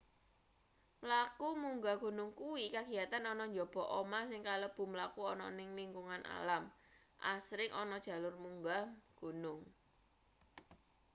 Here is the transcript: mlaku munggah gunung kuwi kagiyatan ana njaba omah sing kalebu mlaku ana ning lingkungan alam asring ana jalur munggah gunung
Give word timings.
mlaku 1.01 1.47
munggah 1.61 1.97
gunung 2.03 2.31
kuwi 2.39 2.63
kagiyatan 2.75 3.23
ana 3.31 3.45
njaba 3.51 3.83
omah 3.99 4.23
sing 4.29 4.41
kalebu 4.47 4.83
mlaku 4.93 5.21
ana 5.31 5.45
ning 5.57 5.69
lingkungan 5.79 6.23
alam 6.37 6.63
asring 7.33 7.71
ana 7.81 7.97
jalur 8.05 8.35
munggah 8.43 8.83
gunung 9.19 9.61